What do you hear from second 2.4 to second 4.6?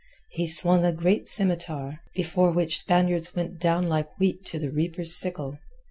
which Spaniards went down like wheat to